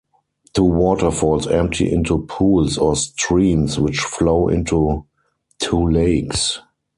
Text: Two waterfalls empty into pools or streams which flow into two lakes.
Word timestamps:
Two 0.53 0.63
waterfalls 0.63 1.45
empty 1.45 1.91
into 1.91 2.25
pools 2.27 2.75
or 2.75 2.95
streams 2.95 3.77
which 3.79 3.99
flow 3.99 4.47
into 4.47 5.05
two 5.59 5.89
lakes. 5.91 6.59